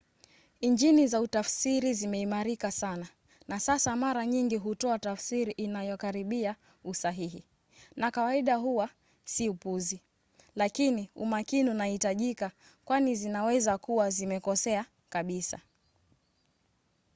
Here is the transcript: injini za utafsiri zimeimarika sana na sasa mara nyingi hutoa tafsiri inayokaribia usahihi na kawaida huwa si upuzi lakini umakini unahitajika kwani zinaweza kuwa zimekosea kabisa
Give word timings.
injini 0.61 1.07
za 1.07 1.21
utafsiri 1.21 1.93
zimeimarika 1.93 2.71
sana 2.71 3.07
na 3.47 3.59
sasa 3.59 3.95
mara 3.95 4.25
nyingi 4.25 4.55
hutoa 4.57 4.99
tafsiri 4.99 5.51
inayokaribia 5.51 6.55
usahihi 6.83 7.43
na 7.95 8.11
kawaida 8.11 8.55
huwa 8.55 8.89
si 9.25 9.49
upuzi 9.49 10.01
lakini 10.55 11.09
umakini 11.15 11.69
unahitajika 11.69 12.51
kwani 12.85 13.15
zinaweza 13.15 13.77
kuwa 13.77 14.09
zimekosea 14.09 14.85
kabisa 15.09 15.59